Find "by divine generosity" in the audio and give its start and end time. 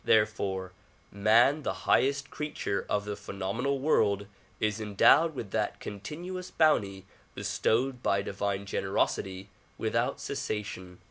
8.01-9.49